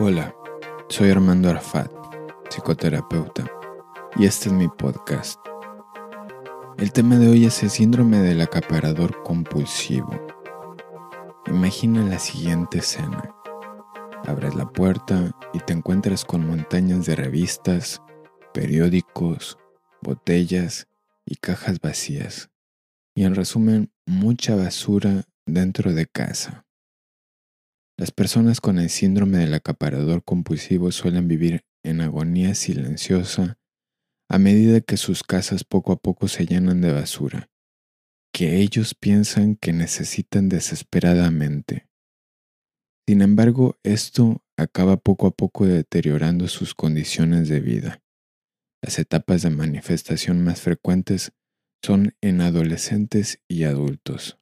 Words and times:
Hola, 0.00 0.32
soy 0.88 1.10
Armando 1.10 1.50
Arfat, 1.50 1.90
psicoterapeuta, 2.48 3.50
y 4.14 4.26
este 4.26 4.48
es 4.48 4.54
mi 4.54 4.68
podcast. 4.68 5.40
El 6.78 6.92
tema 6.92 7.16
de 7.16 7.28
hoy 7.28 7.46
es 7.46 7.64
el 7.64 7.70
síndrome 7.70 8.18
del 8.18 8.40
acaparador 8.40 9.24
compulsivo. 9.24 10.08
Imagina 11.48 12.04
la 12.04 12.20
siguiente 12.20 12.78
escena. 12.78 13.34
Abres 14.24 14.54
la 14.54 14.70
puerta 14.70 15.32
y 15.52 15.58
te 15.58 15.72
encuentras 15.72 16.24
con 16.24 16.46
montañas 16.46 17.04
de 17.04 17.16
revistas, 17.16 18.00
periódicos, 18.54 19.58
botellas 20.00 20.86
y 21.26 21.34
cajas 21.34 21.80
vacías. 21.80 22.50
Y 23.16 23.24
en 23.24 23.34
resumen, 23.34 23.90
mucha 24.06 24.54
basura 24.54 25.24
dentro 25.44 25.92
de 25.92 26.06
casa. 26.06 26.67
Las 27.98 28.12
personas 28.12 28.60
con 28.60 28.78
el 28.78 28.90
síndrome 28.90 29.38
del 29.38 29.54
acaparador 29.54 30.22
compulsivo 30.22 30.92
suelen 30.92 31.26
vivir 31.26 31.64
en 31.82 32.00
agonía 32.00 32.54
silenciosa 32.54 33.58
a 34.30 34.38
medida 34.38 34.80
que 34.80 34.96
sus 34.96 35.24
casas 35.24 35.64
poco 35.64 35.92
a 35.92 35.96
poco 35.96 36.28
se 36.28 36.46
llenan 36.46 36.80
de 36.80 36.92
basura, 36.92 37.50
que 38.32 38.60
ellos 38.60 38.94
piensan 38.94 39.56
que 39.56 39.72
necesitan 39.72 40.48
desesperadamente. 40.48 41.88
Sin 43.08 43.20
embargo, 43.20 43.80
esto 43.82 44.44
acaba 44.56 44.98
poco 44.98 45.26
a 45.26 45.30
poco 45.32 45.66
deteriorando 45.66 46.46
sus 46.46 46.74
condiciones 46.74 47.48
de 47.48 47.58
vida. 47.58 48.02
Las 48.80 49.00
etapas 49.00 49.42
de 49.42 49.50
manifestación 49.50 50.44
más 50.44 50.60
frecuentes 50.60 51.32
son 51.84 52.14
en 52.20 52.42
adolescentes 52.42 53.42
y 53.48 53.64
adultos. 53.64 54.38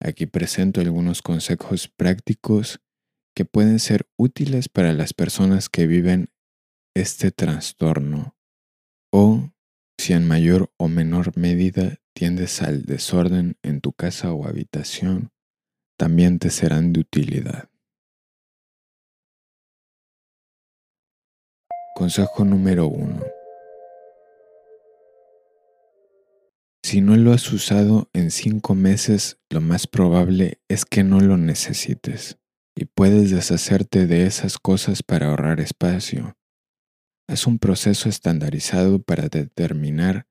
Aquí 0.00 0.26
presento 0.26 0.80
algunos 0.80 1.22
consejos 1.22 1.88
prácticos 1.88 2.80
que 3.34 3.44
pueden 3.44 3.78
ser 3.78 4.08
útiles 4.16 4.68
para 4.68 4.92
las 4.92 5.12
personas 5.12 5.68
que 5.68 5.86
viven 5.86 6.30
este 6.94 7.30
trastorno 7.30 8.36
o 9.12 9.50
si 9.98 10.12
en 10.12 10.26
mayor 10.26 10.72
o 10.76 10.88
menor 10.88 11.36
medida 11.36 11.98
tiendes 12.14 12.62
al 12.62 12.82
desorden 12.82 13.56
en 13.62 13.80
tu 13.80 13.92
casa 13.92 14.32
o 14.32 14.46
habitación, 14.46 15.32
también 15.96 16.38
te 16.38 16.50
serán 16.50 16.92
de 16.92 17.00
utilidad. 17.00 17.68
Consejo 21.96 22.44
número 22.44 22.86
1. 22.86 23.37
Si 26.88 27.02
no 27.02 27.18
lo 27.18 27.34
has 27.34 27.52
usado 27.52 28.08
en 28.14 28.30
cinco 28.30 28.74
meses, 28.74 29.36
lo 29.50 29.60
más 29.60 29.86
probable 29.86 30.62
es 30.68 30.86
que 30.86 31.04
no 31.04 31.20
lo 31.20 31.36
necesites 31.36 32.38
y 32.74 32.86
puedes 32.86 33.30
deshacerte 33.30 34.06
de 34.06 34.24
esas 34.24 34.56
cosas 34.56 35.02
para 35.02 35.26
ahorrar 35.26 35.60
espacio. 35.60 36.38
Es 37.28 37.46
un 37.46 37.58
proceso 37.58 38.08
estandarizado 38.08 39.02
para 39.02 39.28
determinar 39.28 40.28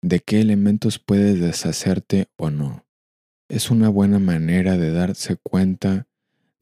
de 0.00 0.20
qué 0.20 0.40
elementos 0.40 0.98
puedes 0.98 1.40
deshacerte 1.40 2.30
o 2.38 2.48
no. 2.48 2.86
Es 3.50 3.70
una 3.70 3.90
buena 3.90 4.18
manera 4.18 4.78
de 4.78 4.90
darse 4.90 5.36
cuenta 5.36 6.08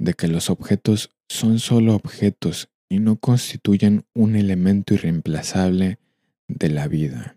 de 0.01 0.15
que 0.15 0.27
los 0.27 0.51
objetos 0.51 1.11
son 1.29 1.61
solo 1.61 1.95
objetos 1.95 2.69
y 2.89 2.99
no 2.99 3.21
constituyen 3.21 4.07
un 4.13 4.35
elemento 4.35 4.95
irreemplazable 4.95 6.01
de 6.49 6.69
la 6.69 6.89
vida. 6.89 7.36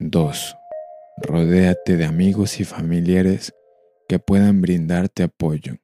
2. 0.00 0.56
Rodéate 1.18 1.96
de 1.96 2.04
amigos 2.04 2.58
y 2.58 2.64
familiares 2.64 3.54
que 4.08 4.18
puedan 4.18 4.60
brindarte 4.60 5.22
apoyo. 5.22 5.76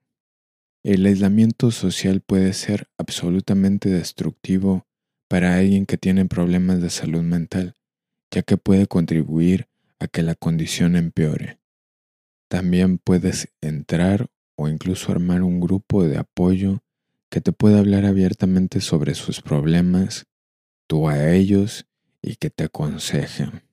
El 0.83 1.07
aislamiento 1.07 1.71
social 1.71 2.21
puede 2.21 2.53
ser 2.53 2.89
absolutamente 2.99 3.89
destructivo 3.89 4.85
para 5.29 5.57
alguien 5.57 5.87
que 5.87 5.97
tiene 5.97 6.27
problemas 6.27 6.83
de 6.83 6.91
salud 6.91 7.23
mental, 7.23 7.77
ya 8.33 8.43
que 8.43 8.57
puede 8.57 8.89
contribuir 8.89 9.69
a 10.01 10.09
que 10.09 10.23
la 10.23 10.35
condición 10.35 10.97
empeore. 10.97 11.61
También 12.49 12.99
puedes 12.99 13.53
entrar 13.61 14.29
o 14.57 14.69
incluso 14.69 15.13
armar 15.13 15.43
un 15.43 15.61
grupo 15.61 16.03
de 16.03 16.19
apoyo 16.19 16.83
que 17.29 17.41
te 17.41 17.53
pueda 17.53 17.79
hablar 17.79 18.07
abiertamente 18.07 18.81
sobre 18.81 19.15
sus 19.15 19.41
problemas, 19.41 20.27
tú 20.89 21.09
a 21.09 21.31
ellos 21.31 21.87
y 22.21 22.35
que 22.35 22.51
te 22.51 22.65
aconsejen. 22.65 23.70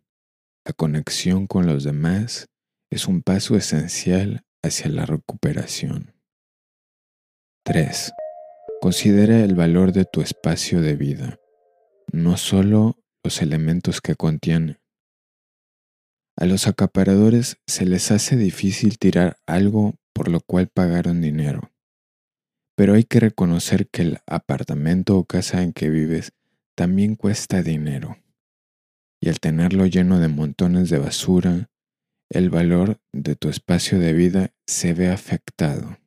La 0.68 0.74
conexión 0.74 1.48
con 1.48 1.66
los 1.66 1.86
demás 1.86 2.50
es 2.92 3.08
un 3.08 3.22
paso 3.22 3.56
esencial 3.56 4.44
hacia 4.62 4.90
la 4.90 5.06
recuperación. 5.06 6.14
3. 7.64 8.12
Considera 8.82 9.46
el 9.46 9.56
valor 9.56 9.94
de 9.94 10.04
tu 10.04 10.20
espacio 10.20 10.82
de 10.82 10.98
vida, 10.98 11.40
no 12.12 12.36
solo 12.36 12.98
los 13.24 13.42
elementos 13.42 14.02
que 14.02 14.16
contiene. 14.16 14.82
A 16.36 16.46
los 16.46 16.68
acaparadores 16.68 17.56
se 17.66 17.86
les 17.86 18.12
hace 18.12 18.36
difícil 18.36 19.00
tirar 19.00 19.38
algo 19.46 19.96
por 20.12 20.28
lo 20.28 20.42
cual 20.42 20.68
pagaron 20.68 21.22
dinero. 21.22 21.72
Pero 22.76 22.96
hay 22.96 23.06
que 23.06 23.22
reconocer 23.22 23.88
que 23.88 24.02
el 24.02 24.18
apartamento 24.28 25.18
o 25.18 25.24
casa 25.24 25.64
en 25.64 25.72
que 25.72 25.90
vives 25.90 26.34
también 26.76 27.16
cuesta 27.16 27.64
dinero 27.64 28.18
y 29.20 29.30
al 29.30 29.40
tenerlo 29.40 29.86
lleno 29.86 30.20
de 30.20 30.28
montones 30.28 30.90
de 30.90 31.00
basura, 31.00 31.70
el 32.30 32.50
valor 32.50 33.00
de 33.14 33.36
tu 33.36 33.50
espacio 33.50 34.00
de 34.00 34.14
vida 34.14 34.52
se 34.66 34.94
ve 34.94 35.10
afectado. 35.10 35.98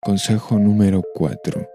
Consejo 0.00 0.58
número 0.58 1.02
4. 1.14 1.66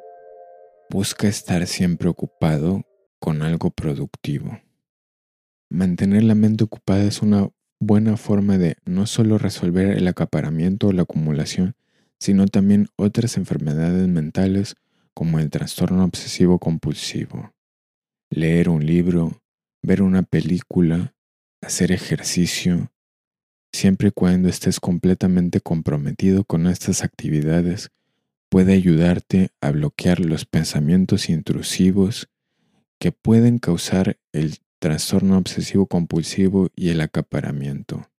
Busca 0.92 1.28
estar 1.28 1.66
siempre 1.66 2.10
ocupado 2.10 2.84
con 3.20 3.42
algo 3.42 3.72
productivo. 3.72 4.60
Mantener 5.72 6.24
la 6.24 6.36
mente 6.36 6.64
ocupada 6.64 7.04
es 7.04 7.22
una 7.22 7.50
buena 7.80 8.18
forma 8.18 8.58
de 8.58 8.76
no 8.86 9.06
solo 9.06 9.38
resolver 9.38 9.98
el 9.98 10.08
acaparamiento 10.08 10.88
o 10.88 10.92
la 10.92 11.04
acumulación, 11.04 11.76
sino 12.20 12.48
también 12.48 12.88
otras 12.98 13.38
enfermedades 13.38 14.08
mentales 14.08 14.76
como 15.20 15.38
el 15.38 15.50
trastorno 15.50 16.06
obsesivo 16.06 16.60
compulsivo, 16.60 17.52
leer 18.30 18.70
un 18.70 18.86
libro, 18.86 19.42
ver 19.82 20.02
una 20.02 20.24
película, 20.24 21.14
hacer 21.62 21.92
ejercicio, 21.92 22.90
siempre 23.74 24.08
y 24.08 24.12
cuando 24.12 24.48
estés 24.48 24.80
completamente 24.80 25.60
comprometido 25.60 26.46
con 26.46 26.68
estas 26.68 27.04
actividades, 27.04 27.90
puede 28.48 28.72
ayudarte 28.72 29.50
a 29.60 29.72
bloquear 29.72 30.22
los 30.22 30.46
pensamientos 30.46 31.28
intrusivos 31.28 32.30
que 32.98 33.12
pueden 33.12 33.60
causar 33.60 34.16
el 34.32 34.60
trastorno 34.80 35.38
obsesivo 35.38 35.86
compulsivo 35.88 36.70
y 36.78 36.92
el 36.92 37.02
acaparamiento. 37.02 38.10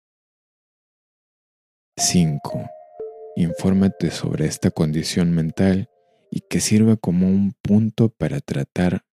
5. 1.96 2.68
Infórmate 3.36 4.10
sobre 4.10 4.44
esta 4.44 4.70
condición 4.70 5.30
mental 5.30 5.88
y 6.30 6.40
que 6.40 6.60
sirva 6.60 6.96
como 6.96 7.28
un 7.28 7.52
punto 7.60 8.08
para 8.08 8.40
tratar 8.40 9.04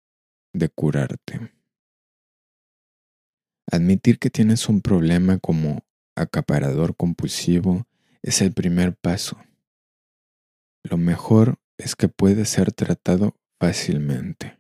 de 0.54 0.70
curarte. 0.70 1.52
Admitir 3.70 4.20
que 4.20 4.30
tienes 4.30 4.70
un 4.70 4.82
problema 4.82 5.40
como 5.40 5.86
acaparador 6.16 6.96
compulsivo 6.96 7.86
es 8.22 8.42
el 8.42 8.54
primer 8.54 8.96
paso. 8.96 9.38
Lo 10.84 10.98
mejor 10.98 11.60
es 11.78 11.96
que 11.96 12.08
puede 12.08 12.46
ser 12.46 12.72
tratado 12.72 13.36
fácilmente. 13.60 14.60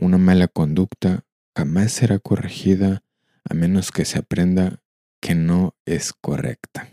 Una 0.00 0.18
mala 0.18 0.48
conducta 0.48 1.24
jamás 1.56 1.92
será 1.92 2.18
corregida 2.18 3.02
a 3.48 3.54
menos 3.54 3.90
que 3.90 4.04
se 4.04 4.18
aprenda 4.18 4.82
que 5.20 5.34
no 5.34 5.76
es 5.84 6.12
correcta. 6.12 6.91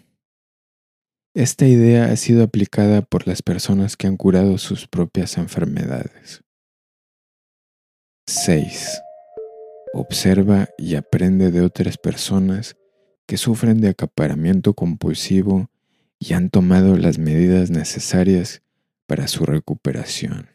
Esta 1.36 1.68
idea 1.68 2.06
ha 2.06 2.16
sido 2.16 2.44
aplicada 2.44 3.04
por 3.04 3.28
las 3.28 3.44
personas 3.44 3.96
que 3.96 4.08
han 4.08 4.18
curado 4.18 4.58
sus 4.58 4.88
propias 4.88 5.38
enfermedades. 5.38 6.42
6. 8.26 9.00
Observa 9.94 10.70
y 10.78 10.96
aprende 10.96 11.52
de 11.52 11.62
otras 11.62 11.98
personas 11.98 12.78
que 13.28 13.38
sufren 13.38 13.80
de 13.80 13.90
acaparamiento 13.90 14.74
compulsivo 14.74 15.70
y 16.18 16.34
han 16.34 16.50
tomado 16.50 16.98
las 16.98 17.20
medidas 17.20 17.70
necesarias 17.70 18.64
para 19.06 19.28
su 19.28 19.46
recuperación. 19.46 20.50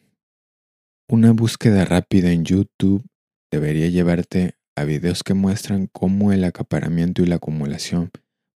Una 1.09 1.31
búsqueda 1.31 1.85
rápida 1.85 2.33
en 2.33 2.45
YouTube 2.45 3.07
debería 3.49 3.89
llevarte 3.89 4.57
a 4.75 4.83
videos 4.83 5.23
que 5.23 5.35
muestran 5.35 5.87
cómo 5.87 6.33
el 6.33 6.43
acaparamiento 6.43 7.23
y 7.23 7.27
la 7.27 7.37
acumulación 7.37 8.11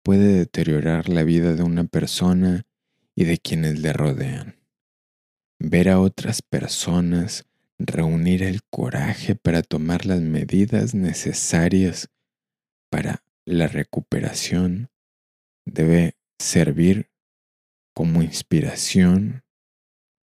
puede 0.07 0.35
deteriorar 0.35 1.09
la 1.09 1.25
vida 1.25 1.55
de 1.55 1.65
una 1.65 1.83
persona 1.83 2.65
y 3.17 3.25
de 3.25 3.39
quienes 3.39 3.81
le 3.81 3.93
rodean. 3.93 4.55
Ver 5.59 5.89
a 5.89 5.99
otras 5.99 6.43
personas 6.43 7.45
reunir 7.77 8.45
el 8.45 8.63
coraje 8.63 9.35
para 9.35 9.63
tomar 9.63 10.07
las 10.07 10.21
medidas 10.21 10.95
necesarias 10.95 12.09
para 12.89 13.25
la 13.45 13.67
recuperación 13.67 14.91
debe 15.65 16.15
servir 16.39 17.11
como 17.93 18.23
inspiración 18.23 19.43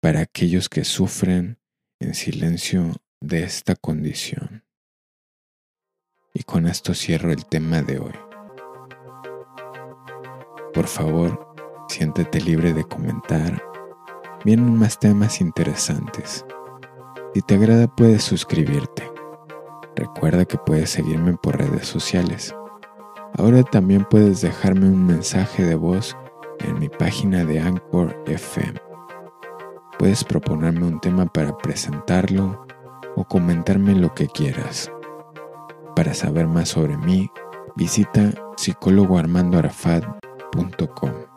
para 0.01 0.23
aquellos 0.23 0.69
que 0.69 0.85
sufren 0.85 1.61
en 2.01 2.15
silencio 2.15 2.97
de 3.21 3.45
esta 3.45 3.77
condición. 3.77 4.65
Y 6.35 6.43
con 6.43 6.67
esto 6.67 6.93
cierro 6.93 7.31
el 7.31 7.47
tema 7.47 7.83
de 7.83 8.01
hoy. 8.01 8.30
Por 10.81 10.89
favor, 10.89 11.55
siéntete 11.89 12.41
libre 12.41 12.73
de 12.73 12.85
comentar. 12.85 13.63
Vienen 14.47 14.79
más 14.79 14.99
temas 14.99 15.43
interesantes. 15.43 16.47
Si 17.35 17.43
te 17.43 17.57
agrada 17.57 17.87
puedes 17.87 18.25
suscribirte. 18.25 19.07
Recuerda 19.95 20.47
que 20.47 20.57
puedes 20.57 20.89
seguirme 20.89 21.37
por 21.37 21.59
redes 21.59 21.87
sociales. 21.87 22.55
Ahora 23.37 23.63
también 23.63 24.07
puedes 24.09 24.41
dejarme 24.41 24.87
un 24.87 25.07
mensaje 25.07 25.65
de 25.65 25.75
voz 25.75 26.17
en 26.61 26.79
mi 26.79 26.89
página 26.89 27.45
de 27.45 27.61
Anchor 27.61 28.17
FM. 28.25 28.81
Puedes 29.99 30.25
proponerme 30.25 30.87
un 30.87 30.99
tema 30.99 31.27
para 31.27 31.59
presentarlo 31.59 32.65
o 33.17 33.25
comentarme 33.25 33.95
lo 33.95 34.15
que 34.15 34.29
quieras. 34.29 34.91
Para 35.95 36.15
saber 36.15 36.47
más 36.47 36.71
sobre 36.71 36.97
mí, 36.97 37.31
visita 37.77 38.33
psicólogoarmandoarafat.com 38.57 40.30
www.radiomaría.com. 40.53 41.30